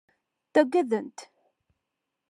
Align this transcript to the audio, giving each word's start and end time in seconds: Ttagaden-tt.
Ttagaden-tt. 0.47 1.19